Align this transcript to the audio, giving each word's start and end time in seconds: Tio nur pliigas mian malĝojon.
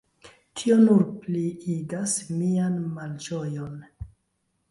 Tio 0.59 0.77
nur 0.85 1.03
pliigas 1.25 2.15
mian 2.39 2.79
malĝojon. 2.97 3.79